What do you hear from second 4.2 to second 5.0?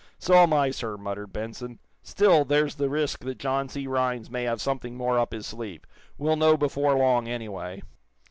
may have something